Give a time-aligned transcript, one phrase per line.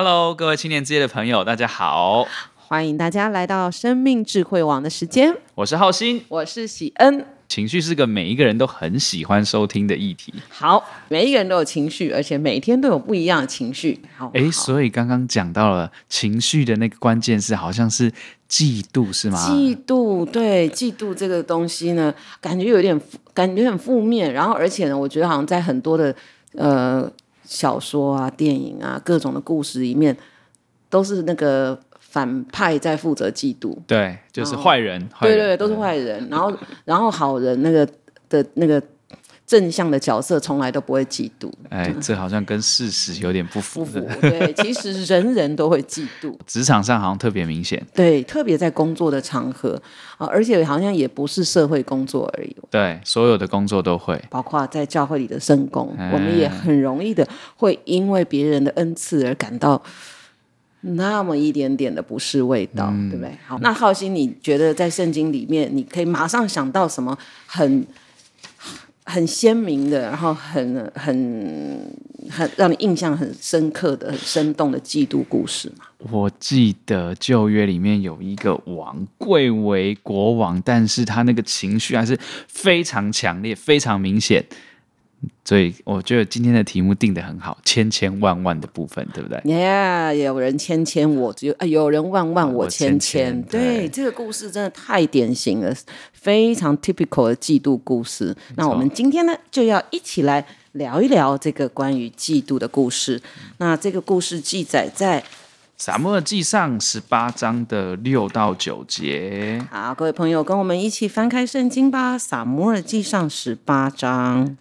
[0.00, 5.36] Hello，各位青年之夜的朋友，大家好，欢迎大家来到生命智慧网的时间。
[5.56, 7.26] 我是浩鑫，我是喜恩。
[7.48, 10.32] 情绪是个每一个人都很喜欢收听的议题。
[10.50, 14.00] 好，每一个人都有情绪，而且每天都有不一样的情绪。
[14.16, 18.08] 好，哎，所以刚刚讲到了情绪的那个关键是，好像是
[18.48, 19.44] 嫉妒，是吗？
[19.48, 23.00] 嫉妒，对，嫉妒这个东西呢，感觉有点
[23.34, 24.32] 感觉很负面。
[24.32, 26.14] 然后，而且呢，我觉得好像在很多的
[26.52, 27.10] 呃
[27.48, 30.16] 小说啊、电影啊、各种的故事里面，
[30.88, 31.80] 都是那个。
[32.10, 36.26] 反派在负责嫉妒，对，就是坏人，坏人，对对对，都是坏人。
[36.30, 36.50] 然后，
[36.86, 37.86] 然后好人那个
[38.30, 38.82] 的那个
[39.48, 41.50] 正向的角色从来都不会嫉妒。
[41.70, 43.82] 哎，这好像跟事实有点不符。
[43.82, 46.36] 不符，对， 其实人人都会嫉妒。
[46.46, 49.80] 职场上好像特别明显，对，特别在工作的场合
[50.18, 52.54] 啊，而且好像也不是社会工作而已。
[52.70, 57.26] 对，所有的工作都会，包括在教会里的圣工，哎，我们也很容易的
[57.56, 59.82] 会因为别人的恩赐而感到。
[60.82, 63.36] 那么一点点的不是味道，嗯、对不对？
[63.44, 67.84] 好，那浩鑫，你觉得在圣经里面，你可以马上想到什么很
[69.10, 71.90] 很鲜明的，然后很很
[72.30, 75.86] 很让你印象很深刻的、很生动的嫉妒故事吗？
[76.10, 84.44] 我记得旧约里面有一个王贵为国王，但是他那个情绪还是非常强烈、非常明显。
[85.44, 93.42] 所以我觉得今天的题目定得很好，千千万万的部分，对不对？Yeah，有人千千，我只有啊，有人万万，我千千。
[93.42, 95.74] 对，这个故事真的太典型了，
[96.12, 98.36] 非常 typical 的嫉妒故事。
[98.56, 103.20] 那我们今天呢，就要一起来聊一聊这个关于嫉妒的故事。
[103.56, 105.24] 那这个故事记载在
[105.78, 109.66] 撒母耳记上十八章的六到九节。
[109.70, 114.56] 好，各位朋友，跟我们一起翻开圣经吧，撒母耳记上十八章。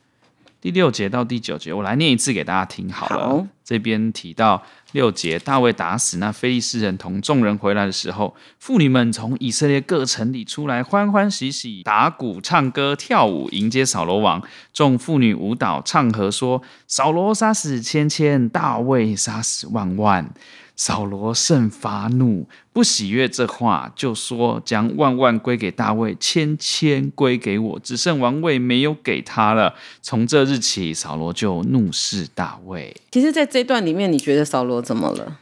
[0.67, 3.29] 第六节到第九节，我来念一次给大家听好了。
[3.29, 14.43] 好，这边提到六节，大卫打死那非利士人，同众人回来的时候，妇女们从以色列各城里出来，欢欢喜喜打鼓、唱歌、跳舞，迎接扫罗王。
[14.73, 20.29] 众妇女舞蹈、唱和，说：扫罗杀死千千，大卫杀死万万。
[20.77, 29.73] 扫罗甚发怒，不喜悦这话，就说：“将万万归给大卫，千千归给我，只剩王位没有给他了。”
[30.03, 32.95] 从这日起，扫罗就怒视大卫。
[33.11, 35.39] 其实，在这段里面，你觉得扫罗怎么了？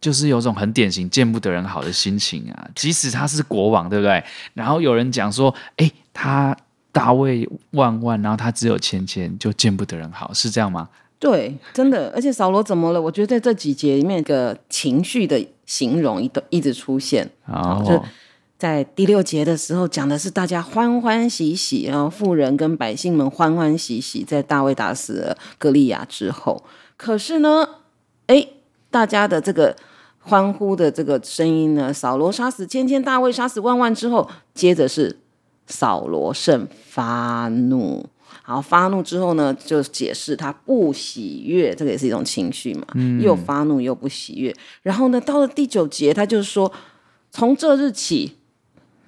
[0.00, 2.68] 就是有种很典型见不得人好的心情啊！
[2.74, 4.24] 即使他是国王，对不对？
[4.54, 6.56] 然后有人讲说：“哎，他
[6.90, 10.88] 大卫万万，然后他只有千千，就见不得人好，是这样吗？”
[11.18, 13.02] 对，真的，而且扫罗怎么了？
[13.02, 17.28] 我觉得在这几节里面，个情绪的形容一一直出现。
[17.46, 18.00] 哦，就
[18.56, 26.62] 在第六节的时候，讲的是大家欢欢喜喜，然后富人跟百姓们欢欢喜喜，在大卫打死了歌利亚之后。
[26.96, 27.68] 可是呢，
[28.26, 28.46] 哎，
[28.90, 29.76] 大家的这个
[30.20, 35.18] 欢呼的这个声音呢，扫罗杀死千千，大卫杀死万万之后，接着是
[35.66, 38.06] 扫罗甚发怒。
[38.48, 44.56] 好，发怒之后呢，就解释他不喜悦，这个也是一种情绪嘛，嗯、又发怒又不喜悦。
[44.82, 46.72] 然后呢，到了第九节，他就说，
[47.30, 48.38] 从这日起，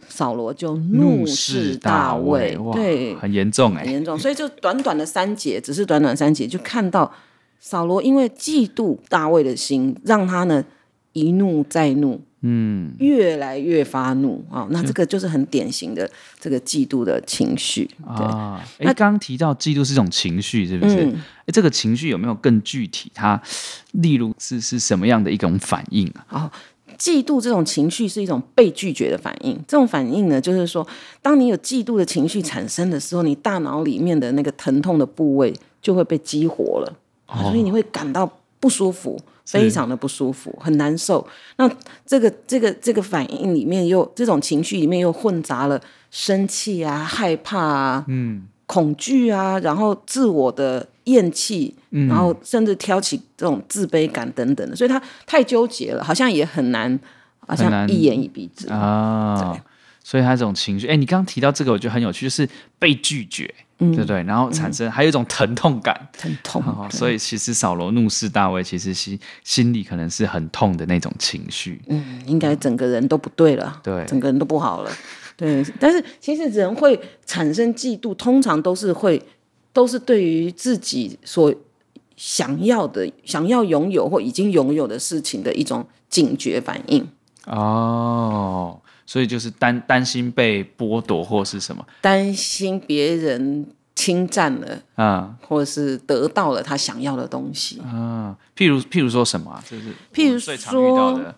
[0.07, 4.19] 扫罗就怒视大卫，大对，很严重哎，很严重。
[4.19, 7.11] 所以就短短的三节，只是短短三节，就看到
[7.59, 10.63] 扫罗因为嫉妒大卫的心，让他呢
[11.15, 12.21] 一怒再怒。
[12.43, 14.69] 嗯，越来越发怒啊、哦！
[14.71, 18.65] 那这个就是很典型的这个嫉妒的情绪啊。
[18.79, 20.97] 那，刚刚提到嫉妒是一种情绪，是不是？
[20.97, 23.13] 哎、嗯，这个情绪有没有更具体？
[23.15, 23.39] 它
[23.93, 26.45] 例如是是什么样的一种反应啊？
[26.45, 26.51] 哦，
[26.99, 29.55] 嫉妒这种情绪是一种被拒绝的反应。
[29.69, 30.87] 这种反应呢，就是说，
[31.21, 36.97] 当你有嫉妒的情绪产生的时候，你大脑里面的那个疼痛的部位就会被激活了，
[37.27, 39.21] 哦、所以你会感到不舒服。
[39.45, 41.27] 非常的不舒服，很难受。
[41.57, 41.71] 那
[42.07, 45.81] 这个这个这个反应里面又这种情绪里面又混杂了
[46.11, 56.99] 生气啊、害怕啊、嗯、恐惧啊，然后自我的厌弃，嗯、然后甚至挑起这种自卑感等等的，所以他太纠结了，好像也很难，
[57.47, 59.57] 好像一言以蔽之啊。
[60.11, 62.49] 所以他这种情绪，哎，你刚刚提到这个，我觉得很有趣，就是
[62.81, 63.55] 被拒绝。
[63.79, 64.23] 对不对？
[64.25, 66.63] 然后产生还有一种疼痛感，疼痛。
[66.91, 71.81] 所以其实扫罗怒视大卫，其实心心里可能是很痛的那种情绪。
[71.87, 74.91] 嗯，应该整个人都不对了，对，整个人都不好了。
[75.35, 79.23] 对，但是其实人会产生嫉妒，通常都是会，
[79.73, 81.55] 都是对于自己所
[82.17, 87.09] 想要的、想要拥有或已经拥有的事情的一种警觉反应。
[87.47, 88.79] 哦。
[89.11, 93.67] 所以就是担担心被剥夺或是什么，担心别人
[93.97, 98.37] 侵占了啊，或者是得到了他想要的东西啊。
[98.57, 99.61] 譬如譬如说什么啊？
[99.69, 101.35] 这是譬如最常遇到的。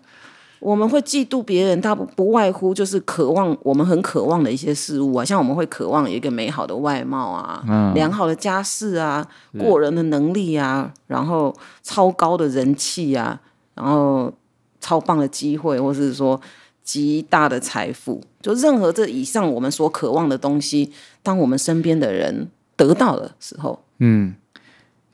[0.59, 9.27] 我们会嫉妒别人，他不不外乎就是渴望我们很渴望的一些事物啊，像我们会渴望有一个美好的外貌啊，嗯、良好的家世啊，
[9.59, 13.41] 过人的能力啊，然后超高的人气啊，
[13.73, 14.31] 然后
[14.79, 16.39] 超棒的机会，或是说
[16.83, 20.91] 极大的财富，就任何这以上我们所渴望的东西，
[21.21, 24.35] 当我们身边的人得到的时候，嗯。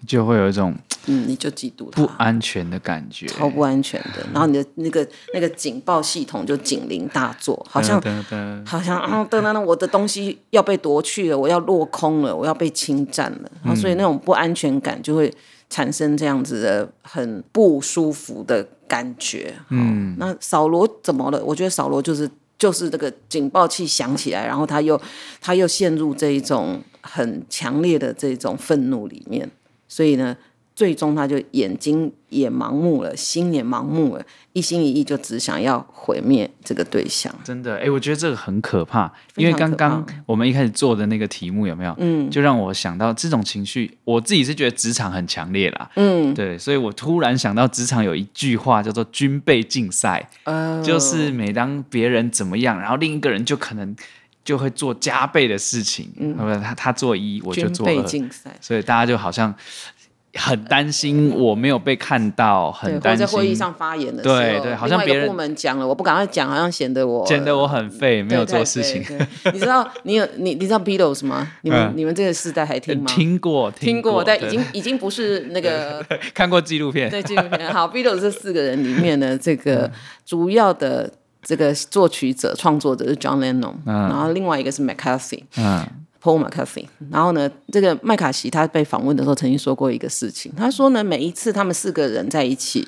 [0.08, 0.74] 就会有一种，
[1.08, 4.26] 嗯，你就嫉妒他不安全的感觉，超不安全的。
[4.32, 8.02] 然后你的那个那个警报系统就警铃大作，好像
[8.66, 13.52] 好像啊，噔噔噔，我的东西要被夺去了，我要落空了，我要被侵占了。
[13.62, 15.30] 然后所以那种不安全感就会
[15.70, 19.54] 产生这样子的很不舒服的感觉。
[19.70, 21.42] 嗯，那扫罗怎么了？
[21.46, 25.00] 我觉得扫罗就是就是这个警报器响起来，然后他又
[25.40, 29.50] 他又陷入这一种很强烈的这种愤怒里面。
[29.88, 30.36] 所以呢，
[30.80, 37.30] 最终他就眼睛也盲目了，心也盲目了，一心一意就只想要毁灭这个对象。
[37.44, 41.94] 真的，哎，我觉得这个很可怕，因为刚刚我们一开始做的那个题目有没有？
[41.98, 45.92] 嗯，就让我想到这种情绪，我自己是觉得职场很强烈啦。
[45.98, 53.94] 嗯，对，所以我突然想到职场有一句话叫做“军备竞赛”，哦，就是每当别人怎么样，然后另一个人就可能。
[54.42, 57.94] 就会做加倍的事情，嗯，他他做一，我就做二，
[58.60, 59.54] 所以大家就好像
[60.36, 63.26] 很担心我没有被看到，很担心。
[63.26, 69.04] 在会议上发言的时候，对对，好像别人部门讲了，我不赶快讲，好像显得我显得我很废，没有做事情。
[69.54, 71.52] 你知道你有你你知道 Beatles 吗？
[71.62, 73.06] 你们你们这个世代还听吗？
[73.08, 77.74] 听过听过，但已经已经不是那个 看过纪录片，对纪录片。
[77.74, 79.92] 好，Beatles 这四个人里面呢，这个
[80.26, 81.12] 主要的。
[81.42, 85.88] 这个作曲者、创作者是 John Lennon，、嗯、然后另外一个是 McCarthy，嗯
[86.22, 86.86] ，Paul McCartney。
[87.12, 92.88] 然后呢，这个麦卡锡他被访问的时候曾经说过一个事情，他说呢，每一次他们四个人在一起，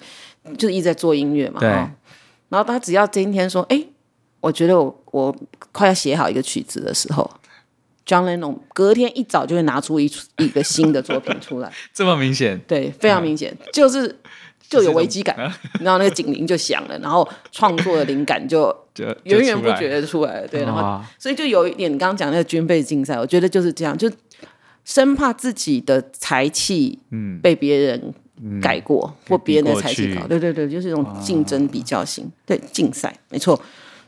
[0.57, 1.69] 就是一直在做音乐嘛，对。
[1.69, 3.83] 然后他只要今天说，哎，
[4.39, 5.35] 我觉得我我
[5.71, 7.29] 快要写好一个曲子的时候
[8.05, 12.59] ，John Lennon 隔天一早就会拿出一一个新的作品出来， 这么明显？
[12.67, 14.17] 对，非常明显，嗯、就是。
[14.71, 15.35] 就有危机感，
[15.81, 18.73] 然后那个警铃就响了，然后创作的灵感就
[19.23, 20.47] 源源不绝的出来了。
[20.47, 24.09] 对，然后所以就有一点，你刚刚讲那个军备竞赛，我觉得就是这样，就
[24.85, 26.97] 生怕自己的才气
[27.41, 28.13] 被别人
[28.61, 30.25] 改过，或别人的才气高。
[30.27, 33.59] 对对对，就是一种竞争比较性，对竞赛没错。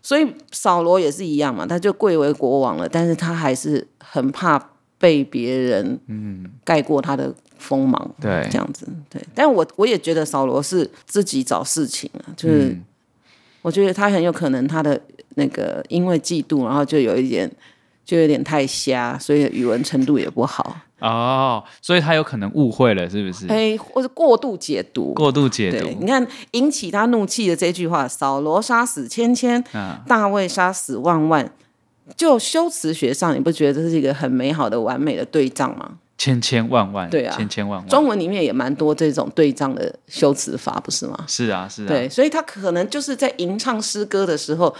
[0.02, 7.34] 所以扫罗也是一样嘛，他就贵为国王了，但是他还是很怕被别人嗯盖过他的。
[7.64, 12.78] 锋芒，对，这样子，对，但我我也觉得扫罗是自己找事情啊，就是
[13.62, 15.00] 我觉得他很有可能他的
[15.36, 17.50] 那个因为嫉妒，然后就有一点
[18.04, 23.48] 就有点太瞎，所以语文程度也不好哦，所以他有可能误会了，是不是？
[23.48, 25.88] 哎，或者过度解读，过度解读。
[26.00, 29.64] 你看引起他怒气的这句话：扫罗杀死千千，
[30.08, 31.52] 大卫杀死万万。
[32.18, 35.94] 就修辞学上，你不觉得这是一个很美好的、完美的对仗吗？
[36.24, 37.90] 千千万万，对啊，千千万万。
[37.90, 41.26] 中文里面也蛮多这种对仗的修辞法，不是吗？
[41.28, 41.88] 是啊，是啊。
[41.90, 44.74] 对，所以他可能就是在吟唱诗歌的时候，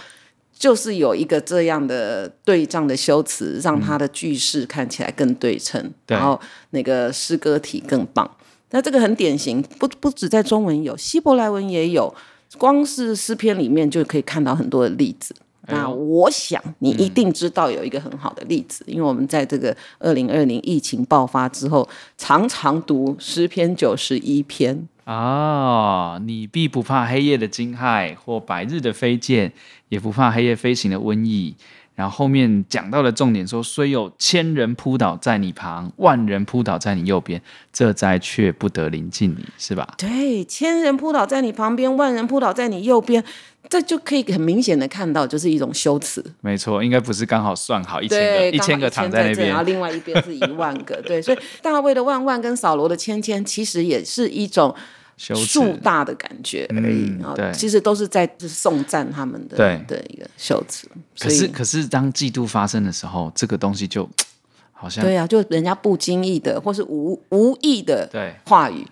[0.58, 8.38] 就是有一个这样的对仗的修辞，让他的句式看起来更对称，嗯、然后那个诗歌体更棒。
[8.70, 12.14] 那这个很典型，不不止在中文有，希伯来文也有，
[12.56, 15.34] 光是诗篇里面就可以看到很多的例子。
[15.66, 26.22] 那我想你一定知道有一个很好的例子，嗯、因为我们在这个二零二零疫情爆发之后，常常读诗篇九十一篇啊、哦。
[26.24, 29.50] 你必不怕黑夜的惊骇，或白日的飞溅，
[29.88, 31.54] 也不怕黑夜飞行的瘟疫。
[31.94, 37.40] 然后后面讲到的重点说，虽有千人扑倒在你旁，万人扑倒在你右边，
[37.72, 39.94] 这灾却不得临近你，是吧？
[39.96, 43.22] 对，千人扑倒在你旁边，万人扑倒在你右边。
[43.70, 46.22] 这就可以很明显的看到，就是一种修辞。
[46.42, 51.00] 没错，应该不是刚好算好一千个，一千个躺在那边，然后另外一边是一万个。
[51.00, 54.74] 对，所以大卫的万万跟扫罗的千千，其实也是一种
[55.16, 57.10] 数大的感觉而已。
[57.22, 60.88] 嗯、对，其实都是在颂赞他们的对的一个修辞。
[61.18, 64.08] 可是，可是当嫉妒发生的时候，这个东西就
[64.72, 68.08] 好像对啊，就人家不经意的，或是无无意的
[68.44, 68.86] 话语。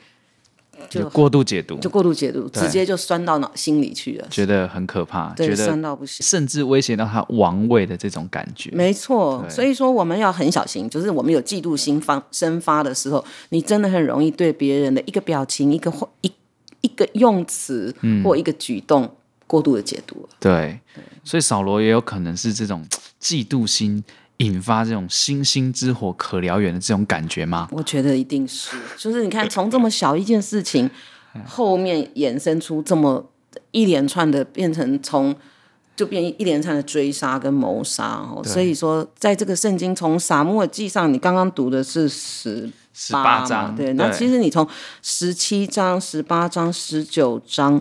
[0.88, 8.70] 就过度解读，就过度解读，直接就酸到脑心里去了，觉得很可怕，觉得，酸到不行，甚至威胁到他王位的这种感觉。
[8.72, 16.32] 没错，所以说我们要很小心，就是我们有嫉妒心发生发的时候，你真的很容易对别人的一个表情、一个一
[16.82, 19.08] 一个用词或一个举动
[19.46, 20.28] 过度的解读。
[20.40, 20.80] 对，
[21.24, 22.84] 所以扫罗也有可能是这种
[23.20, 24.02] 嫉妒心
[24.42, 27.68] 引发这种星星之火可燎原的这种感觉吗？
[27.70, 30.90] 我觉得一定是，就是你看从这么小一件事情，
[31.46, 33.24] 后面衍生出这么
[33.70, 35.34] 一连串的，变成从
[35.94, 38.42] 就变一连串的追杀跟谋杀哦。
[38.44, 44.66] 所以说，在这个圣经从撒母耳记上，你刚刚读的是十十八章，对，那其实你从
[45.02, 47.80] 十七章、十八章、十九章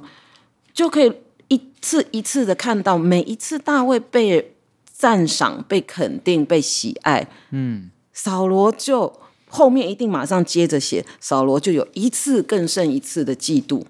[0.73, 1.11] 就可以
[1.47, 4.55] 一次一次的看到，每一次大卫被
[5.01, 9.11] 赞赏、被肯定、被喜爱，嗯，扫罗就
[9.49, 13.83] 后面一定马上接着写，扫罗就有一次更胜一次的嫉妒，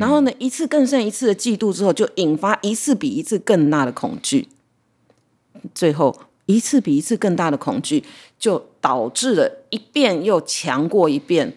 [0.00, 4.48] 然后呢，一次更胜一次的嫉妒之后，就引发一次比一次更大的恐惧，
[5.72, 8.02] 最后一次比一次更大的恐惧，
[8.36, 11.56] 就导致了一遍又强过一遍，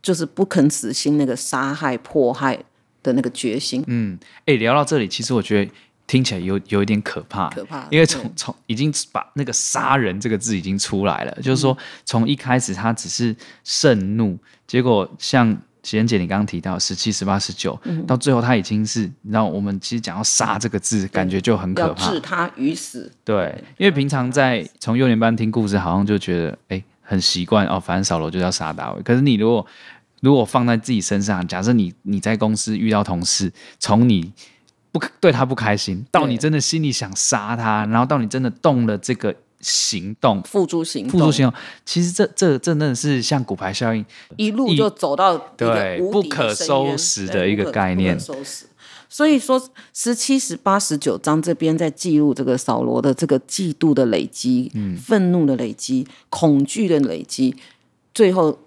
[0.00, 2.62] 就是不肯死心那个杀害、迫害
[3.02, 3.82] 的那个决心。
[3.88, 5.72] 嗯，哎，聊到这里，其实我觉得。
[6.08, 14.36] 听起来有有一点可怕，可怕，因为从从已经把那个“杀人”这个字已经出来了，嗯、就是说从一开始他只是盛怒，
[14.66, 23.12] 结果像贤姐你刚刚提到十七、十八、十九，到最后他已经是，你知道我们其实讲到“杀”这个字，感觉就很可怕，置他于死。
[23.22, 29.02] 对，因为平常在从幼年班听故事，好像就觉得哎很习惯哦，反正扫罗就要杀大卫。
[29.02, 29.66] 可是你如果
[30.22, 34.32] 如果放在自己身上，假设你你在公司遇到同事，从你。
[34.90, 41.58] 不对他不开心，到你真的心里想杀他，然后到你真的动了这个行动，付诸行动，付诸行动。
[41.84, 44.04] 其实这这这真的是像骨牌效应，
[44.36, 48.18] 一路就走到对不可收拾的一个概念。
[48.18, 48.66] 收拾。
[49.08, 49.62] 所以说，
[49.94, 57.54] 十七、十八、十九章这边在记录这个扫罗的这个嫉妒的累积，嗯，愤怒的累积，恐惧的累积，
[58.14, 58.58] 最后。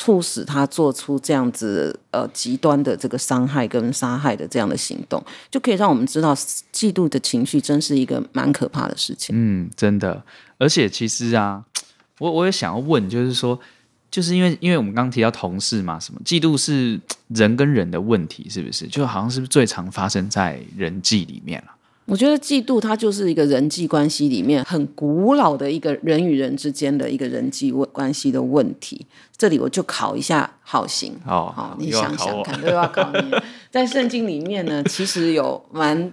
[0.00, 6.32] 促使他做出这样子呃极端的这个伤害跟杀害的这样的行动，就可以让我们知道
[6.72, 9.34] 嫉妒的情绪真是一个蛮可怕的事情。
[9.36, 10.22] 嗯，真的。
[10.56, 11.64] 而且其实啊，
[12.20, 13.58] 我我也想要问，就是说，
[14.08, 18.86] 就是因为因为我们刚提到同事嘛，什么嫉妒是人跟人的问题，是不是？
[18.86, 21.72] 就好像是不是最常发生在人际里面了？
[22.08, 29.06] 我觉得嫉妒它就是一个人际关系里面很古老的一个人与人之间的一个人际问关系的问题。
[29.36, 33.30] 这里我就考一下好行哦，好，你想想看，都要考你。
[33.70, 36.10] 在圣经里面呢，其实有蛮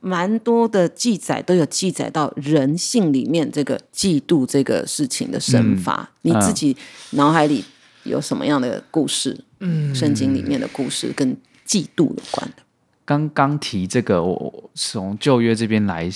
[0.00, 6.10] 蛮多的记载，都有记载到人性里面这个嫉妒这个事情的生发。
[6.22, 6.76] 嗯、你自己
[7.12, 7.64] 脑海里
[8.04, 9.36] 有什么样的故事？
[9.60, 11.34] 嗯，圣经里面的故事跟
[11.66, 12.62] 嫉妒有关的。
[13.10, 16.08] 刚刚提这个，我从旧约这边来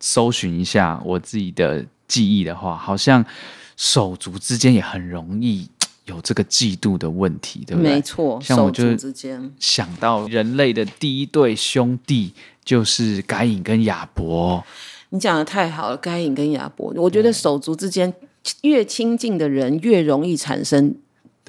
[0.00, 3.22] 搜寻一下我自己的记忆的话，好像
[3.76, 5.68] 手足之间也很容易
[6.06, 7.92] 有这个嫉妒的问题，对不对？
[7.92, 8.84] 没错，像我就
[9.60, 12.32] 想到人类的第一对兄弟
[12.64, 14.64] 就是该隐跟亚伯。
[15.10, 18.14] 你讲的太好了，该隐跟亚伯，我觉得手足之间
[18.62, 20.94] 越亲近的人越容易产生。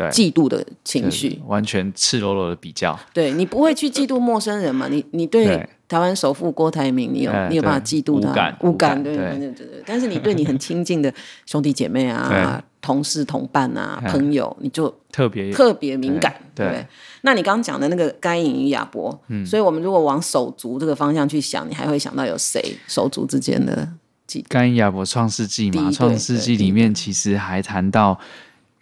[0.08, 2.98] 嫉妒的情绪，完全赤裸裸的比较。
[3.14, 4.88] 对，你不会去嫉妒陌生人嘛？
[4.88, 8.30] 你你对台湾首富郭台铭，你有你有办法嫉妒他？
[8.30, 9.84] 无感，无感，对对对对。
[9.86, 11.14] 但是你对你很亲近的
[11.46, 16.34] 兄弟姐妹啊、 同事同伴啊、朋友，你就特别特别敏感。
[16.54, 16.86] 对，
[17.22, 22.64] 那你刚刚讲的那个该隐与亚伯，所以我们如果往手足这个方向去想，你还会想到有谁？
[22.88, 23.88] 手足之间的
[24.28, 24.46] 嫉妒？
[24.48, 28.20] 该隐亚伯创世纪嘛，创世纪里面其实还谈到。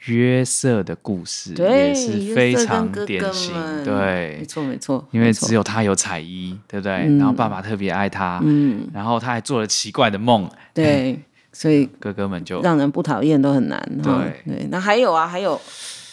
[0.08, 6.94] 约瑟的故事也是非常典型，对，没错没错，因为只有他有彩衣，对不对？
[7.18, 11.20] 然后爸爸特别爱他，嗯，然后他还做了奇怪的梦，对，
[11.54, 14.14] 所以哥哥们就让人不讨厌都很难，对
[14.46, 14.68] 对。
[14.72, 15.60] 那还有啊，还有，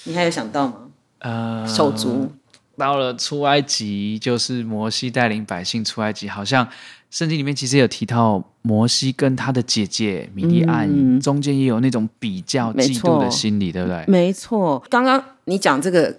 [0.05, 0.75] 你还有想到吗？
[1.21, 2.31] 呃，手足
[2.77, 6.69] 到了出埃及，就是摩西带领百姓出埃及，好像。
[7.14, 14.04] 圣经里面其实有提到摩西跟他的姐姐米利安，嗯、中间也有那种比较嫉妒的心理，对不对？
[14.09, 16.12] 没错，刚刚你讲这个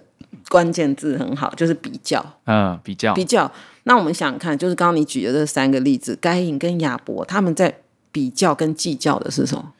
[0.48, 2.24] 关键字很好，就是比较。
[2.46, 3.52] 嗯，比较，比较。
[3.82, 9.74] 那我们想想看，就是刚刚你举的这三个例子，该隐跟亚伯，他们在比较跟计较的是什么？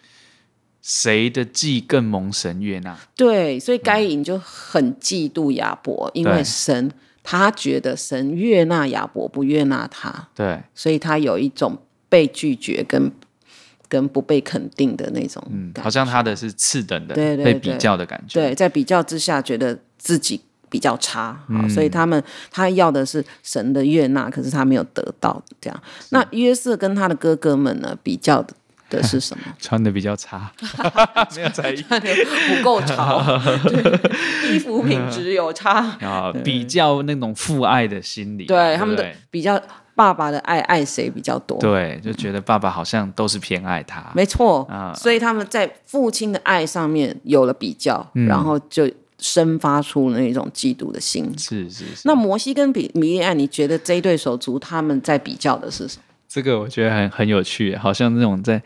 [0.83, 2.95] 谁的祭更蒙神悦纳？
[3.17, 6.93] 对，所以该隐就很嫉妒亚伯，嗯、因为神。
[7.29, 11.77] 他觉得神悦纳亚伯，不悦纳他，对，所以他有一种
[12.09, 13.11] 被拒绝跟
[13.89, 20.41] 跟不被肯定的那种嗯，好像他的是次等的，对对对，被比较的感觉，对，在比较之下觉得自己
[20.71, 25.83] 比较差，嗯，所以他们他要的是神的悦纳，可是他没有得到这样。
[26.11, 28.47] 那约瑟跟他的哥哥们呢，比较
[28.91, 29.45] 的的是什么？
[29.59, 30.51] 穿的比较差，
[31.35, 33.23] 没有在意，不够潮，
[34.51, 39.61] 衣服品质有差啊，比较那种父爱的心理，对，他们的比较
[39.95, 41.59] 爸爸的爱爱谁比较多？
[41.59, 51.33] 对，就觉得爸爸好像都是偏爱他，没错啊，所以他们在父亲的爱上面有了比较，嗯、然后就生发出了那种嫉妒的心。
[51.39, 52.03] 是是是。
[52.05, 56.03] 那摩西跟比米利安，你觉得这一对手足他们在比较的是什么？
[56.29, 58.63] 这个我觉得很很有趣，好像那种在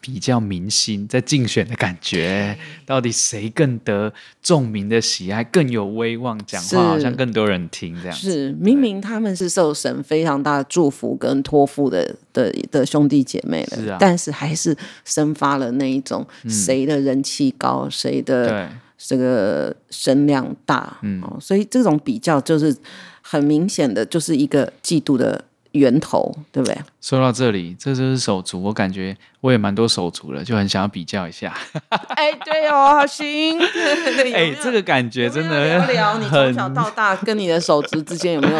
[0.00, 8.16] 比较明星在竞选的感觉，到底谁更得众民的喜爱，更有威望，讲话好像更多人听这样。
[8.16, 22.74] 是明明他们是受神非常大的祝福跟托付的的的兄弟姐妹了，是啊，但是还是生发了那一种谁的人气高，嗯、谁的这个声量大，嗯，所以这种比较就是
[23.20, 25.44] 很明显的，就是一个嫉妒的。
[25.72, 26.76] 源头对不对？
[27.00, 31.54] 说到这里，这就是手足，我感觉我也蛮多手足了，就很想要比较一下。
[31.90, 33.58] 哎，对哦，好行。
[34.34, 38.58] 哎，这个感觉真的聊聊你从小到大跟你的手足之间有没有？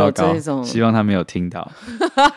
[0.00, 1.70] 有这种，希望他没有听到。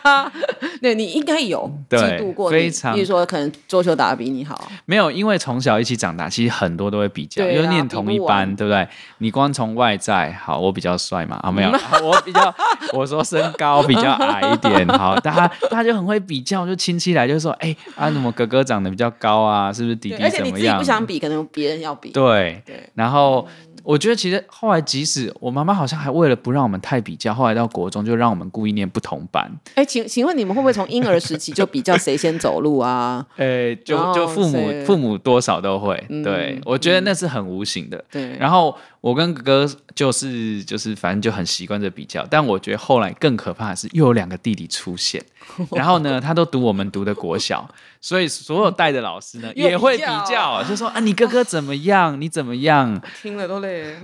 [0.80, 2.94] 对，你应该有嫉妒过，非常。
[2.94, 8.86] 比如说，可能桌球打的比你好，没有，因为从小一起长大，其实很多都会比较，因为念同一班，对不对？
[9.18, 11.70] 你光从外在，好，我比较帅嘛，啊，没有，
[12.02, 12.54] 我比较，
[12.92, 19.72] 我说身高比较矮一点，好，大家大家就很会比较，就亲戚来就说，哎，啊，怎么哥哥长得比较高啊？
[19.72, 20.28] 是不是弟弟怎么样？
[20.28, 22.10] 而且你自己不想比，可能别人要比。
[22.10, 23.46] 对对，然后。
[23.88, 29.50] 我觉得其实后来，即使我妈妈好像还为了不让我们太比较，后来到国中就让我们故意念不同班。
[29.76, 33.24] 哎，请请问你们会不会从婴儿时期就比较谁先走路啊？
[33.38, 36.04] 哎，就就父母父母多少都会。
[36.10, 38.04] 嗯、对，我觉得那是很无形的。
[38.10, 38.76] 对，然后。
[39.00, 45.24] 我跟哥哥就是就是反正就很习惯这比较，但我觉得后来更可怕的是又有两个弟弟出现，
[45.72, 47.68] 然后呢，他都读我们读的国小，
[48.00, 53.00] 所以所有带的老师呢 也会比较，就说啊，你哥哥怎么样，你怎么样？
[53.22, 53.94] 听了都累，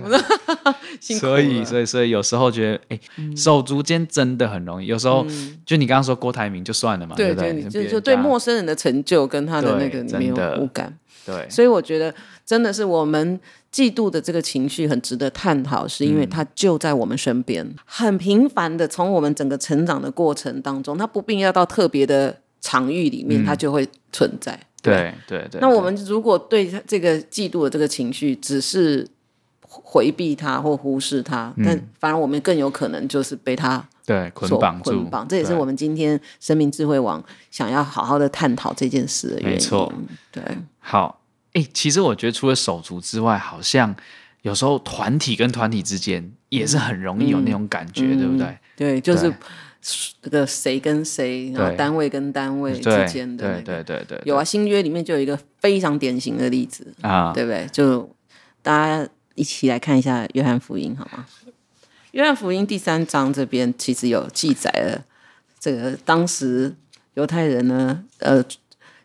[0.99, 2.99] 所以所以所以有时候觉得哎，
[3.35, 5.25] 手足间真的很容易，有时候
[5.65, 7.63] 就你刚刚说郭台铭就算了嘛，对不对？
[7.69, 12.13] 就就对陌生人的成就跟他的那个没有无感，对，所以我觉得
[12.45, 13.39] 真的是我们。
[13.75, 24.57] 嫉妒的这个情绪很值得探讨，是因为它就在我们身边，嗯、很频繁的从我们整个成长的过程当中，它不必要到特别的场域里面，嗯、它就会存在。
[24.81, 25.59] 对对对。
[25.59, 29.05] 那我们如果对这个嫉妒的这个情绪只是
[29.67, 34.91] 回避它或忽视它，嗯、但反而我们更有可能就是被它对捆绑住。
[34.91, 39.49] 捆绑，这也是我们今天生命智慧网想要好好的探讨这件事的原因。
[39.51, 39.91] 没错，
[40.31, 40.43] 对，
[40.79, 41.21] 好。
[41.53, 43.95] 哎，其实我觉得除了手足之外，好像
[44.41, 48.57] 有时候团体跟团体之间也是很容易有那种感觉，嗯、对不对？
[48.75, 49.33] 对，就是
[50.21, 57.65] 这个谁跟谁，然后单位跟单位之间的、那个，对对对对，有啊，新约里面就有一个非常典型的例子啊，对不对？
[57.71, 58.13] 就
[58.61, 61.25] 大家一起来看一下约翰福音好吗？
[62.15, 65.03] 约翰福音第三章这边其实有记载了
[65.59, 66.73] 这个当时
[67.15, 68.43] 犹太人呢，呃。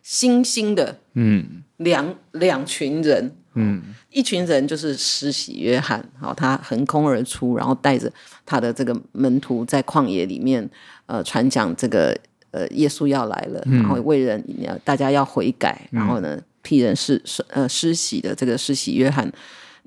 [0.03, 8.11] 新兴的，嗯，两两群人，嗯，一群人就是施洗约翰，好，他横空而出，然后带着
[8.43, 10.67] 他的这个门徒在旷野里面，
[11.05, 12.17] 呃，传讲这个，
[12.49, 19.31] 呃，耶稣要来了，然后为人要大家要悔改，然后呢，替人施呃施洗的这个施洗约翰。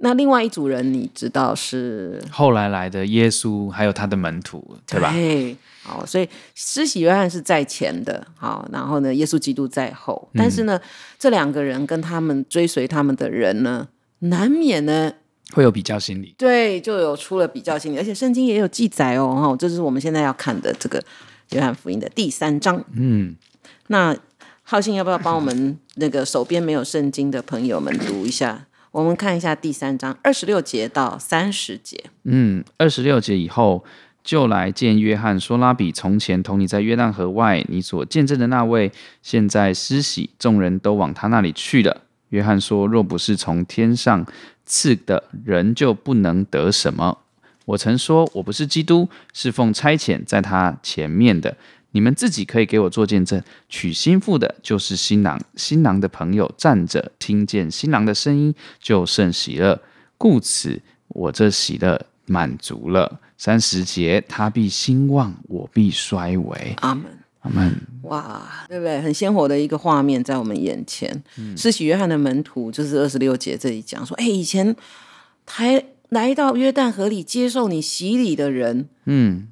[0.05, 5.11] 那另外一组人，你知道是后来来的耶稣，还有他的门徒，对吧？
[5.11, 10.29] 对，好，所以施洗约翰是在前的，好，然后呢，耶稣基督在后。
[10.35, 10.89] 但是呢，嗯、
[11.19, 13.89] 这两个人跟他们追随他们的人呢，
[14.19, 15.11] 难免呢
[15.53, 21.03] 会有比较心理，对，就有出了比较心理，而且圣经也有记载哦，哈，这是我们现在要看的这个
[21.53, 22.85] 约翰福音的第三章。
[22.93, 23.35] 嗯，
[23.87, 24.15] 那
[24.65, 28.67] 浩信要不要帮我们那个手边没有圣经的朋友们读一下？
[28.95, 32.05] 我们看一下第三章二十六节到三十节。
[32.23, 33.85] 嗯，二十六节以后
[34.23, 44.25] 就来见约翰，说：“拉比，从前同你在约旦河外，你所见证的那位，现在施洗，众人都往他那里去了。”约翰说：“若不是从天上
[44.65, 47.19] 赐的，人就不能得什么。
[47.65, 51.57] 我曾说我不是基督，是奉差遣在他前面的。”
[51.95, 59.81] 你们自己可以给我做见证，娶新妇的就是新郎，新郎的朋友站着，听见新郎的声音就甚喜乐，
[60.19, 63.21] 故此我这喜乐满足了。
[63.39, 66.75] 三十节，他必兴旺，我必衰微。
[66.81, 67.05] 阿门，
[67.43, 67.73] 阿门。
[68.03, 69.01] 哇，对不对？
[69.01, 71.23] 很鲜活的一个画面在我们眼前。
[71.57, 74.75] 施洗、嗯、约翰的门徒就是二十六节这里讲说，哎，以前
[75.47, 79.47] 台来到约旦河里接受你洗礼的人，嗯。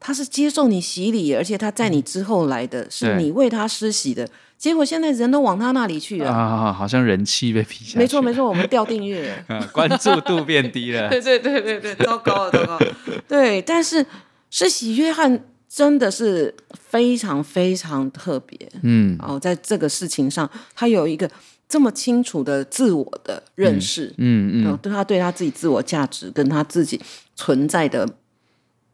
[0.00, 4.28] 他是接受你洗礼，而且他在你之后来的，是你为他施洗的。
[4.56, 7.98] 结果现在人都往他那里去了啊， 好像人气被比下去。
[7.98, 11.06] 没错没错，我们掉订阅了， 关注度变低了。
[11.10, 12.94] 对对对对对，糟糕了糟糕了。
[13.28, 14.04] 对，但是
[14.50, 18.58] 施洗约翰真的是非常非常特别。
[18.82, 21.30] 嗯，哦，在这个事情上，他有一个
[21.68, 24.12] 这么清楚的自我的认识。
[24.16, 27.00] 嗯嗯，对、嗯、他对他自己自我价值跟他自己
[27.36, 28.08] 存在的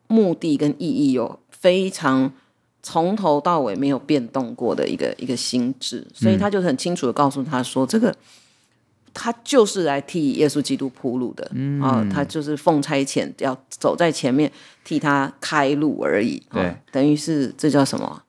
[0.07, 2.33] 目的跟意义有非常。
[2.87, 8.15] 从头到尾没有变动过的一个一个心智，所以他就很清楚的告诉他说：“嗯、这个
[9.15, 14.53] 他就是来替耶稣基督铺路的，嗯、哦，他就是奉差遣要走在前面
[14.85, 16.43] 替他开路而已。
[16.53, 18.23] 对，哦、等于是这叫什么？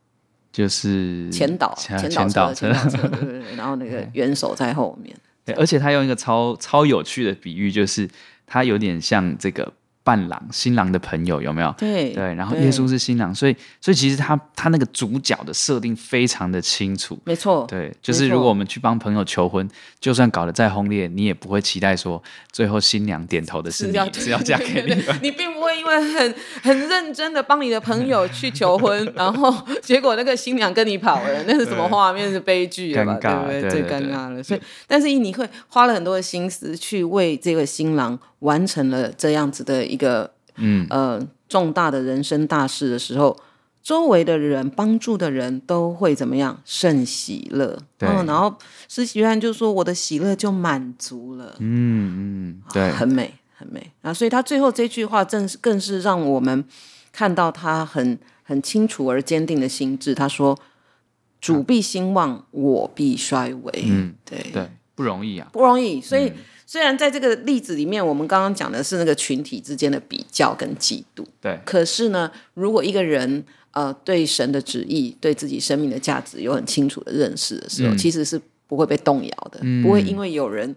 [0.54, 1.98] 就是前导，前
[2.32, 3.56] 导车，前导车，对对对。
[3.58, 5.14] 然后那个 元首在后面。
[5.44, 8.10] 对，而且他用一个超超有趣的比喻，就是
[8.48, 9.74] 他有点像这个。”
[10.06, 11.74] 伴郎，新郎的朋友有没有？
[11.80, 17.20] 对对，然后耶稣是新郎，所以所以其实他他那个主角的设定非常的清楚。
[17.26, 19.68] 没错，对，就是如果我们去帮朋友求婚，
[20.00, 25.04] 就算搞得再轰烈，你也不会期待说最后新娘点头的是你，是要， 是要嫁给你。
[25.24, 32.32] 你并不会因为很很认真的帮你的朋友去求婚， 然后结果那个新娘跟你跑了，那是什么画面？
[32.32, 33.46] 是悲剧了吧？
[33.48, 34.44] 对对，最尴尬了。
[34.44, 38.20] 所以，但是你会花了很多的心思去为这个新郎。
[38.46, 43.36] 完成了这样子的一个嗯呃重大的人生大事的时候，
[43.84, 46.62] 周围的人帮助的人都会怎么样？
[46.64, 47.78] 甚喜乐。
[47.98, 48.56] 对、嗯，然后
[48.88, 54.14] 施洗约翰就说：“我的喜乐就满足了。”嗯嗯，对，很美很美啊！
[54.14, 56.66] 所以他最后这句话正是更是让我们
[57.12, 60.16] 看到他很很清楚而坚定的心智。
[60.16, 60.58] 他说
[61.40, 66.02] ：“主必兴旺，我必衰微。”嗯，对对，不容易啊，不容易。
[66.02, 66.32] 所以。
[66.66, 71.60] 嗯虽然在这个例子里面，我们刚刚讲的是那个群体之间的比较跟嫉妒，对。
[71.64, 80.76] 可是呢，如果一个人呃对神的旨意、对自己生命的价值有很清楚的认识的时候，嗯、其实是不会被动摇的，嗯、不会因为有人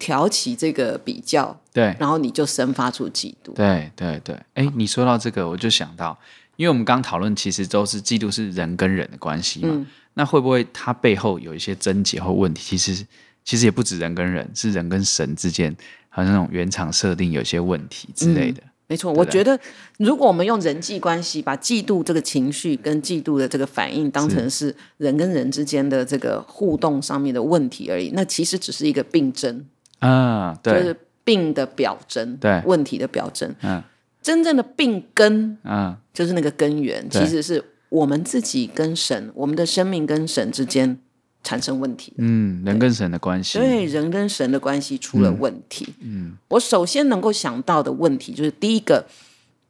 [0.00, 3.52] 挑起这个比较，对，然后你就生发出嫉妒。
[3.54, 6.18] 对对对，哎，你说到这个，我就想到，
[6.56, 12.76] 因为我们刚讨论，其实都是嫉妒是人跟人的关系嘛，嗯、那会不会它背后有一些症结或问题？
[12.76, 13.06] 其实。
[13.50, 15.76] 其实也不止人跟人，是人跟神之间，
[16.08, 18.62] 好像那种原厂设定有些问题之类的。
[18.64, 19.58] 嗯、没错，我觉得
[19.98, 29.66] 如果我们用人际关系把嫉妒这个情绪跟嫉妒的这个反应当成是人跟人之间的这个互动上面的问题而已，那其实只是一个病症
[29.98, 33.52] 啊，对，就是病的表征，对，问题的表征。
[33.62, 33.82] 嗯，
[34.22, 41.00] 真正的病根，嗯，就是那个根源，其实是我们自己跟神，我们的生命跟神之间。
[41.42, 45.94] 产生问题，嗯，人跟神的关系，对，人跟神的关系出了问题。
[46.00, 49.06] 嗯，嗯，我首先能够想到的问题就是第一个，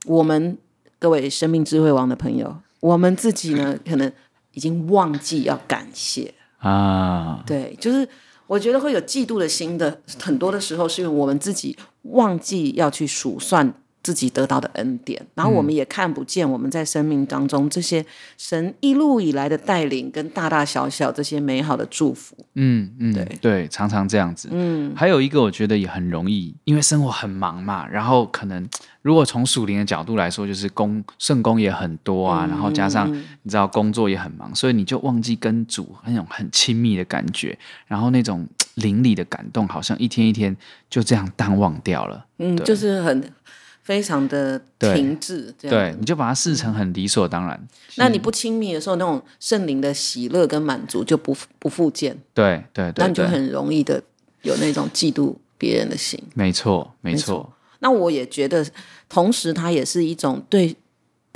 [0.06, 0.58] 我们
[0.98, 4.10] 各位生命智慧王的朋友，我们自己呢，可能
[4.52, 7.42] 已经忘记要感谢啊。
[7.46, 8.08] 对，就是
[8.46, 13.72] 我觉得会有嫉妒的心的，很多的时候是因为我们自己忘记要去数算。
[14.02, 18.04] 自己得到的恩典，然后我们也看不见我们在生命当中这些
[18.38, 22.34] 神一路以来的带领跟大大小小这些美好的祝福。
[22.54, 24.48] 嗯嗯，对对，常常这样子。
[24.50, 28.66] 嗯，还有一个我觉得也很容易，因为生活很忙嘛，然后可能
[29.02, 40.56] 如果从属灵的角度来说，就是工圣工也很多啊，然后加上你知道工作也很忙，所以你就忘记跟主那种很亲密的感觉，然后那种灵里的感动，好像一天一天
[40.88, 42.24] 就这样淡忘掉了。
[42.38, 43.30] 嗯，就是很。
[43.82, 47.68] 非常的停滞，对，对，你就把它视成很理所当然。
[47.96, 52.16] 那你不亲密的时候，那种圣灵的喜乐跟满足就不不复见。
[52.32, 54.02] 对对对，那你就很容易的
[54.42, 56.22] 有那种嫉妒别人的心。
[56.34, 57.52] 没错没错。
[57.80, 58.64] 那我也觉得，
[59.08, 60.76] 同时它也是一种对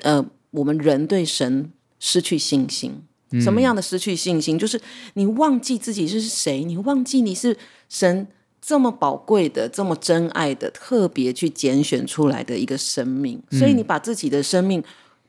[0.03, 3.03] 呃我们人对神失去信心。
[3.31, 4.59] 嗯、什么样的失去信心？
[4.59, 4.81] 就是
[5.15, 7.57] 你忘记自己是谁，你忘记你是
[7.89, 8.29] 神。
[8.67, 14.83] 这么宝贵的、这么珍爱的、特别去拣选出来的一个生命，嗯、所以你把自己的生命、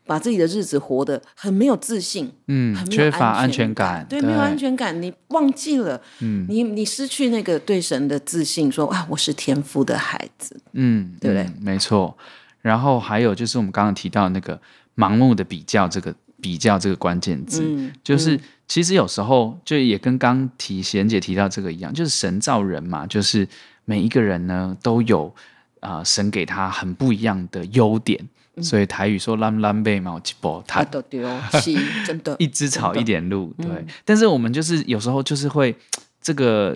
[0.06, 11.43] 把自己的日子活得很没有自信，嗯，很缺乏安全感，对，对没有安全感，你忘记了，嗯，你你失去那个对神的自信，说啊，我是天父的孩子，嗯，对不对？
[11.43, 12.17] 嗯、没错。
[12.62, 14.58] 然后还有就是我们刚刚提到那个
[14.95, 18.39] 盲目的比较，这个比较这个关键字，嗯、就是。
[18.67, 23.47] 其实有时候就也跟刚提贤姐提到这个一样，就是神造人嘛，就是
[23.86, 25.31] 每一个人呢都有
[25.81, 28.19] 啊、呃、神给他很不一样的优点，
[28.55, 31.21] 嗯、所以台语说蓝蓝贝毛吉波，他都丢
[32.08, 33.65] 真的， 一枝草一点露，的。
[33.65, 33.75] 对。
[33.75, 35.75] 嗯、但是我们就是有时候就是会
[36.19, 36.75] 这个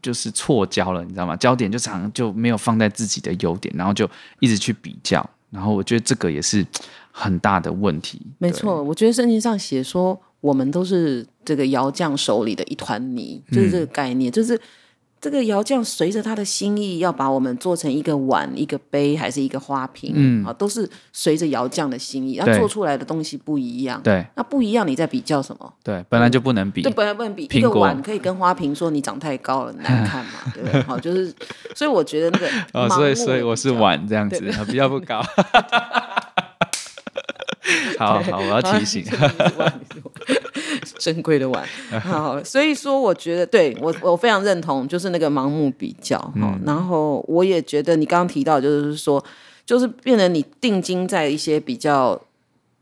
[0.00, 1.36] 就是错焦了，你知道吗？
[1.36, 4.08] 焦点就常就没有放在自己的优点，然后就
[4.40, 6.66] 一直去比较，然后我觉得这个也是
[7.18, 8.20] 很大的问题。
[8.36, 14.60] 没错，我觉得圣经上写说，我们都是这个窑匠手里的一团泥，就是这个概念，嗯、就是。
[15.18, 24.00] 这个窑匠随着他的心意，要把我们做成一个碗、一个杯，还是一个花瓶，嗯，啊，都是随着窑匠的心意，他做出来的东西不一样。
[24.02, 25.72] 对，那不一样，你在比较什么？
[25.82, 26.82] 对，本来就不能比。
[26.82, 27.48] 对，本来不能比。
[27.50, 30.32] 一个碗可以跟花瓶说你长太高了，难看嘛？
[30.54, 30.82] 对不对？
[30.82, 31.34] 好，就是，
[31.74, 35.24] 所以我觉得那个哦，所以所以我是碗这样子，比较不高。
[37.98, 39.04] 好好，我要提醒。
[40.98, 41.66] 珍贵的碗，
[42.00, 46.60] 好，所以说我觉得对我我非常认同，就是那个盲目比较哈、嗯。
[46.64, 49.22] 然后我也觉得你刚刚提到，就是说，
[49.64, 52.20] 就是变得你定睛在一些比较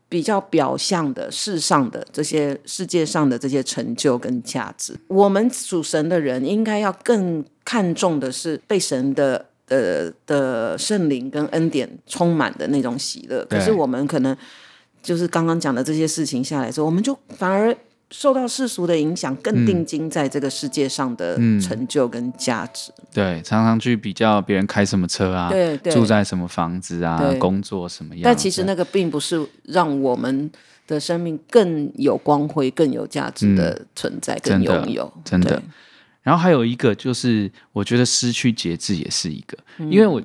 [0.09, 4.94] 比较表象的世上的这些世界上的这些成就跟价值。
[5.09, 13.44] 我们属神的人应该要更看重的是被神的呃的圣灵跟恩典充满的那种喜乐。
[13.46, 14.37] 可是我们可能
[15.05, 17.77] 就是刚刚讲的这些事情下来之后，我们就反而。
[18.11, 22.93] 受到世俗的影响，更定睛在这个世界上的成就跟价值。
[23.12, 28.23] 对，常常去比较别人开什么车啊，对对，住在什么房子啊，工作什么样。
[28.23, 30.49] 但其实那个并不是让我们
[30.87, 35.12] 的生命更有光辉、更有价值的存在、更拥有。
[35.25, 35.61] 真的。
[36.23, 40.23] 然后还有一个就是，我觉得失去节制也是一个，嗯、因为我。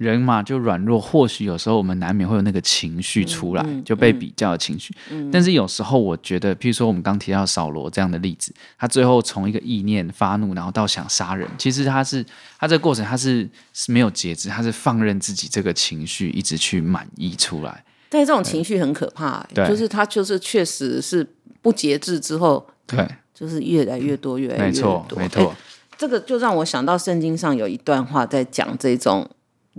[0.00, 5.30] 人嘛，就软弱，或许有时候我们难免会有那个情绪出来，就被比较的情绪、嗯。
[5.30, 12.24] 但是有时候我觉得，譬如说我们刚提到扫罗这样的例子，他最后从一个意念发怒，然后到想杀人，其实他是
[12.58, 17.84] 他这个过程他是是没有节制，他是放任自己这个情绪一直去满溢出来。
[18.08, 21.28] 但是这种情绪很可怕、欸，就是他就是确实是
[21.60, 24.66] 不节制之后，对，就是越来越多，越来越多。
[24.66, 25.56] 没错，没错、欸。
[25.98, 29.28] 这个就让我想到圣经上有一段话在讲这种。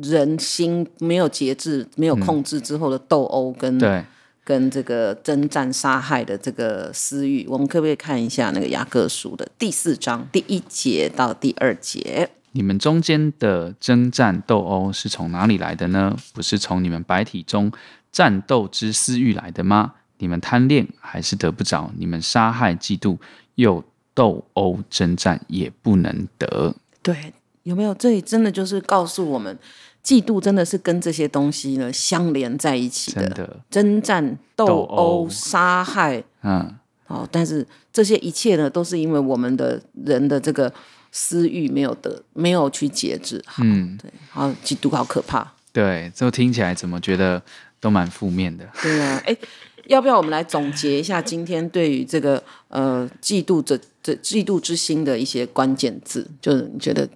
[0.02, 4.06] 人心没有节制、没有控制之后的斗殴跟、嗯、
[4.44, 12.30] 跟这个征战杀害的这个私欲，我们可不可以看一下那个雅各书的第四章第一节到第二节？
[12.54, 16.16] 你们中间的征战斗殴是从哪里来的呢？
[16.34, 17.72] 不是从你们白体中
[18.12, 19.94] 战斗之私欲来的吗？
[20.18, 21.92] 你们贪恋还是得不着？
[21.98, 23.18] 你们杀害、嫉妒
[23.56, 23.84] 又
[24.14, 26.76] 斗殴征战也不能得。
[27.02, 27.34] 对。
[27.64, 27.94] 有没有？
[27.94, 29.56] 这里真的就是告诉我们，
[30.04, 33.30] 嫉妒真的是跟这些东西呢相连在一起的。
[33.30, 36.76] 的征战、斗殴、杀害，嗯，
[37.08, 40.74] 哦，但是这些一切呢，都是因为我们的人的这个
[41.12, 43.44] 私欲没有得，没有去节制。
[43.60, 45.54] 嗯，对，好，嫉妒好可怕。
[45.72, 47.42] 对，这听起来怎么觉得
[47.80, 48.68] 都蛮负面的？
[48.82, 49.38] 对啊，哎，
[49.86, 56.28] 要不要我们来总结一下今天对于这个呃嫉妒这这嫉妒之心的一些关键字？
[56.42, 57.04] 就是你觉得？
[57.06, 57.10] 嗯，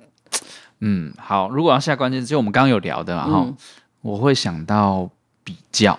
[1.18, 1.50] 好。
[1.50, 3.58] 如果要下关键词，就我们刚刚有聊的，然后、嗯、
[4.02, 5.10] 我会想到
[5.44, 5.98] 比较。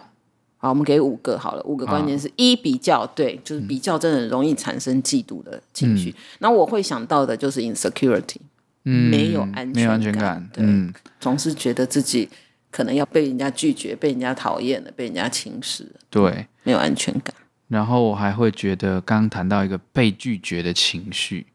[0.59, 2.33] 好，我们给五个好了，五个关键词、啊。
[2.37, 6.15] 一比较，对，就是比较真的容易产生嫉妒的情绪。
[6.39, 8.39] 那、嗯、我会想到的就是 insecurity，
[8.85, 12.29] 嗯，没有安全感，没有安全感，对，嗯、总是觉得自己
[12.71, 17.35] 可能要被人家拒绝，被人家讨厌了，被人家轻视，对，没有安全感。
[17.69, 21.47] 然后我还会觉得，刚刚谈到一个被拒绝的情绪，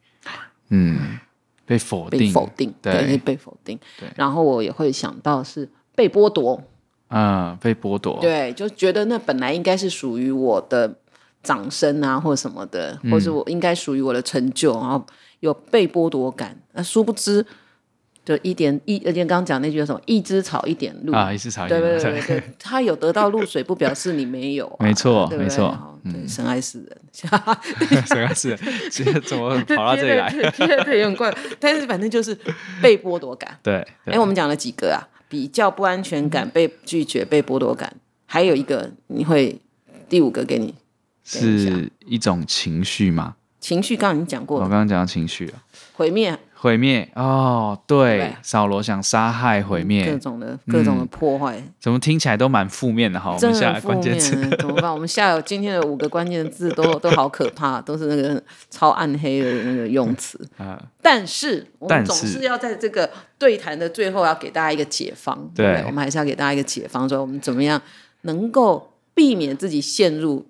[0.69, 1.17] 嗯。
[1.65, 3.80] 被否定，被否定，对，对被否定。
[4.00, 6.62] 对，然后我也会想到是被剥夺，
[7.10, 10.93] 嗯，被剥夺，对，就觉得那本来应该是属于我的
[11.43, 15.04] 掌声啊，或什么的，嗯、或是我应该属于我的成就，然后
[15.39, 17.45] 有被剥夺感，那殊不知。
[18.23, 21.88] 就一点一，而且刚刚讲那句叫什么“一枝草一点露”啊，一枝草一点露。
[21.88, 24.77] 对对对对，他有得到露水，不表示你没有、啊。
[24.86, 25.75] 没错，没错。
[26.03, 26.97] 对，神爱世人，
[28.05, 28.60] 神爱世人，
[29.23, 30.29] 怎么跑到这里来？
[30.31, 31.36] 对对对，有点怪。
[31.60, 32.38] 但是反正就是
[32.81, 33.57] 被剥夺感。
[33.63, 33.75] 对。
[34.05, 35.01] 哎、欸，我们讲了几个啊？
[35.27, 37.91] 比较不安全感、被拒绝、被剥夺感，
[38.25, 39.57] 还有一个，你会
[40.10, 40.75] 第五个给你，
[41.23, 43.36] 是一种情绪吗？
[43.60, 45.53] 情绪刚刚已经讲过了，我刚刚讲到情绪了，
[45.93, 46.38] 毁灭。
[46.62, 53.36] 毁灭哦，对，扫罗想杀害、毁灭，各种的、各种的破坏、嗯，怎么听起来都蛮负面的哈？
[53.36, 54.93] 我们下关键词怎么办？
[54.93, 60.39] 我们下有今天的五个关键字都都好可怕，都是那个超暗黑的那个用词。
[60.60, 67.82] 啊，但是我们总是要在这个对谈的最后要给大家一个解放，对，对，我们还是要给大家一个解方，说我们怎么样
[68.21, 70.45] 能够避免自己陷入。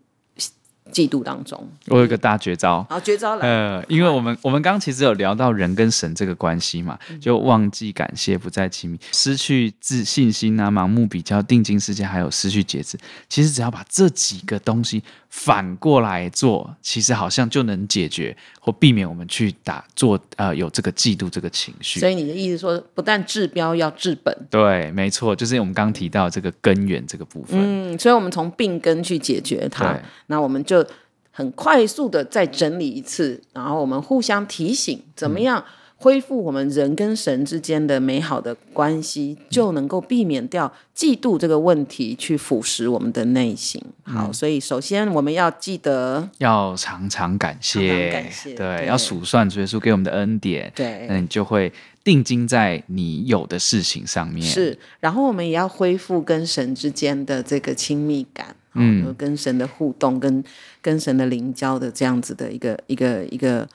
[0.91, 2.86] 嫉妒当中，我有一个大绝招。
[2.89, 3.48] 好，绝招来。
[3.48, 12.98] 呃，因为我们我们刚刚其实有聊到人跟神这个关系嘛，就忘记感谢，不再亲密，失去自信心啊，盲目比较，定睛世界，还有失去节制。
[13.30, 15.02] 其实只要把这几个东西
[15.34, 22.02] 反过来做，其实好像就能解决或避免我们去打做呃有这个嫉妒这个情绪。
[22.02, 24.38] 所以你的意思说，不但治标要治本。
[24.50, 27.58] 对，没错，就是我们刚刚提到这个根源这个部分。
[27.60, 29.98] 嗯，所以我们从病根去解决它。
[30.28, 30.86] 那我们就
[31.32, 35.58] 很快速的再整理一次，然后我们互相提醒，怎么样？
[35.60, 43.80] 嗯恢复我们人跟神之间的美好的关系，就能够避免掉嫉妒这个问题去腐蚀我们的内心。
[44.04, 51.72] 好，嗯、所以首先我们要记得要常常感谢，常常感谢对，对，要数算主耶稣给我们的恩典，对，那你就会
[52.04, 54.42] 定睛在你有的事情上面。
[54.42, 60.44] 是，然后我们也要恢复跟神之间的这个亲密感，嗯，跟神的互动，跟
[60.82, 63.70] 跟神的灵交的这样子的一个一个一个。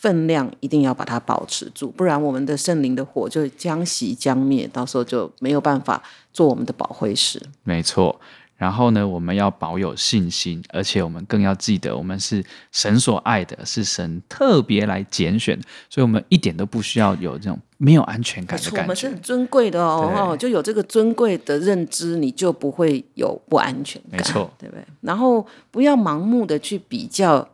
[0.00, 7.38] 分量一定要把它保持住，不然我们的圣灵的火就将熄将灭，到时候就没有办法做我们的保惠师。
[7.64, 8.18] 没错，
[8.56, 15.60] 然后呢，我们要保有信心，而且我们更要记得，我们是神所爱的，是神特别来拣选，
[15.90, 18.80] 所以我们一点都不需要有这种没有安全感的感觉。
[18.80, 24.12] 我们是很尊贵的哦，就有这个尊贵的认知，你就不会有不安全感。
[24.12, 24.82] 没错，对不对？
[25.02, 27.46] 然后不要盲目的去比较。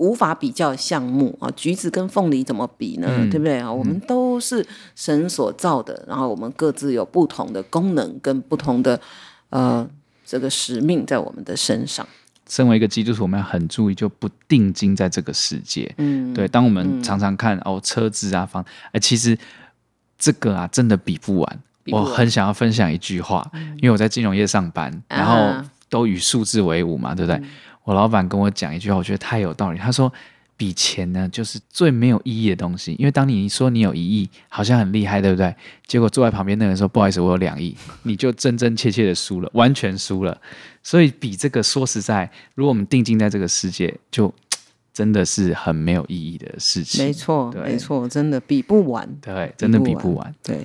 [0.00, 3.06] 无法比较项目啊，橘子跟凤梨怎么比呢？
[3.10, 3.70] 嗯、对不对啊？
[3.70, 8.98] 我们都是神所造的，嗯、然后我们各自有不同的功能跟不同的
[9.50, 9.86] 呃
[10.24, 12.06] 这个使命在我们的身上。
[12.48, 15.94] 身为一个基督徒，我们要很注意，就不定睛在这个世界。
[15.98, 16.48] 嗯，对。
[16.48, 19.36] 当我们常常看、嗯、哦车子啊房，哎，其实
[20.18, 21.60] 这个啊真的比不完。
[21.84, 27.36] 不完我很想要分享一句话，嗯、因为我在金融业上班，然后都与数字为伍嘛，对不对？
[27.36, 27.48] 嗯
[27.84, 29.78] 我老板跟我讲一句话，我觉得太有道理。
[29.78, 30.12] 他说
[30.56, 32.94] ：“比钱呢，就是最没有意义的东西。
[32.98, 35.54] 因为当你说你有一亿，好像很厉害，对不对？
[35.86, 40.40] 结果坐在旁边那个人说：‘不好意思，我有两亿’，你就真真切切的输了，完全输了。
[40.82, 44.32] 所以比这个，说实在，如果我们定睛在这个世界，就
[44.92, 47.04] 真的是很没有意义的事情。
[47.04, 49.08] 没错，没错，真的比不完。
[49.22, 50.34] 对，真的比不完。
[50.42, 50.64] 对，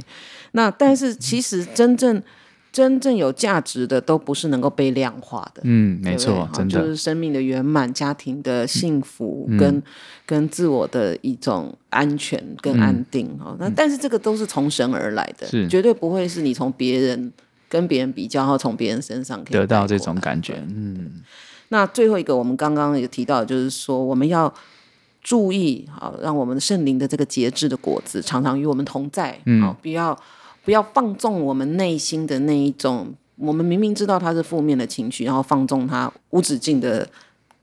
[0.52, 2.22] 那但是其实真正。”
[2.76, 9.84] 真正有价值的都不是能够被量化的，嗯，没错，就是生命的圆满、家庭的幸福跟、嗯、
[10.26, 13.56] 跟自我的一种安全跟安定哦。
[13.58, 17.32] 那、嗯、但是这个都是从神而来的，是绝对不会是你从别人
[17.70, 20.62] 跟别人比较，然后从别人身上可以得到这种感觉。
[20.68, 21.24] 嗯，
[21.70, 24.54] 那最后一个我们刚刚也提到，就是说我们要
[25.24, 30.20] 注意好，让我们的圣灵的这个节制的果子常常与我们同在，嗯，好，不要。
[30.66, 37.08] 不要放纵我们内心的那一种，我们明明知道它是负面的情绪，然后放纵它无止境的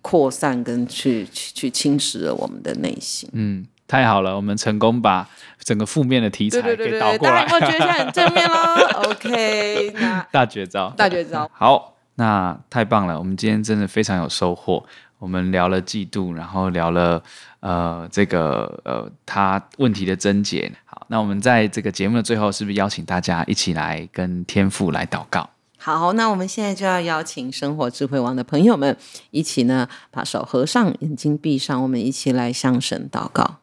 [0.00, 3.28] 扩散跟去去去侵蚀了我们的内心。
[3.32, 8.54] 嗯，太好了，我们成功把整个负面的题材给倒过来，大家觉得很正面喽。
[9.10, 11.50] OK，那大绝招，大绝招。
[11.52, 14.84] 好，那太棒了，我们今天真的非常有收获。
[15.22, 17.22] 我们聊了嫉妒，然后聊了
[17.60, 20.72] 呃这个呃他问题的症结。
[20.84, 25.48] 好，那我们在这个节目的最后，是不是邀请大家一起来跟天父来祷告？
[25.78, 28.96] 好，那我们现在就要邀请生活智慧王的朋友们
[29.30, 33.58] 一起呢，把手合上，眼睛闭上，我们一起来向神祷告。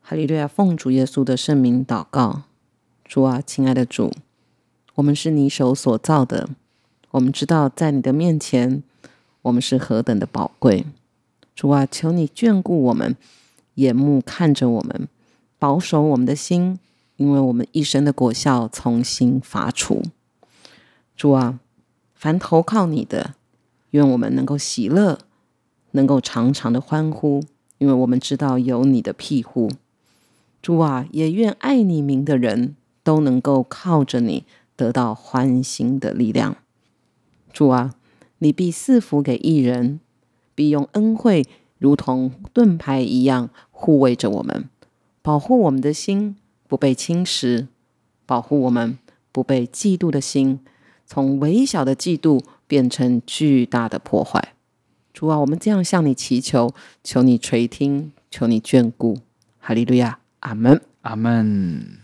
[0.00, 2.44] 哈利路亚，奉主耶稣的圣名祷告。
[3.04, 4.10] 主啊，亲爱的主，
[4.94, 6.48] 我们是你手所造的，
[7.10, 8.82] 我们知道在你的面前。
[9.42, 10.86] 我们是何等的宝贵，
[11.56, 13.16] 主啊，求你眷顾我们，
[13.74, 15.08] 眼目看着我们，
[15.58, 16.78] 保守我们的心，
[17.16, 20.00] 因为我们一生的果效从心发出。
[21.16, 21.58] 主啊，
[22.14, 23.34] 凡投靠你的，
[23.90, 25.18] 愿我们能够喜乐，
[25.90, 27.42] 能够常常的欢呼，
[27.78, 29.72] 因为我们知道有你的庇护。
[30.62, 34.44] 主啊，也愿爱你名的人都能够靠着你
[34.76, 36.54] 得到欢心的力量。
[37.52, 37.96] 主啊。
[38.42, 40.00] 你必赐福给一人，
[40.56, 41.46] 必用恩惠
[41.78, 44.68] 如同盾牌一样护卫着我们，
[45.22, 46.34] 保护我们的心
[46.66, 47.68] 不被侵蚀，
[48.26, 48.98] 保护我们
[49.30, 50.58] 不被嫉妒的心
[51.06, 54.54] 从微小的嫉妒变成巨大的破坏。
[55.14, 56.74] 主啊，我们这样向你祈求，
[57.04, 59.18] 求你垂听，求你眷顾。
[59.60, 62.01] 哈利路亚，阿门，阿门。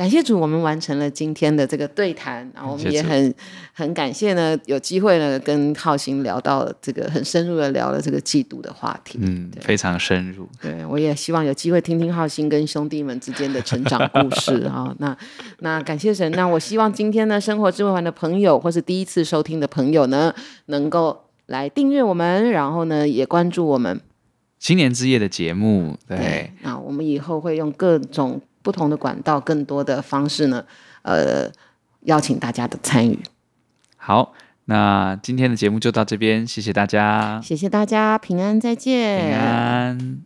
[0.00, 3.34] 感谢主，我们完成了今天的这个对谈，然后我们也很
[3.74, 10.48] 很感谢呢，有机会呢跟浩鑫聊到这个很深入的聊了这个嫉妒的话题，嗯，非常深入。
[10.58, 14.96] 对，我也希望有机会听听浩鑫跟兄弟们之间的成长故事 啊。
[15.00, 15.14] 那
[15.58, 20.34] 那感谢神，那我希望今天呢，生活智慧环的朋友或是第一次收听的朋友呢，
[20.68, 24.00] 能够来订阅我们，然后呢也关注我们
[24.58, 25.98] 新年之夜的节目。
[26.08, 28.40] 对，对，那我们以后会用各种。
[28.62, 30.64] 不同的管道，更多的方式呢，
[31.02, 31.50] 呃，
[32.02, 33.18] 邀请大家的参与。
[33.96, 34.32] 好，
[34.66, 40.20] 那今天的节目就到这边，谢谢大家，谢谢大家，平安再见，平安。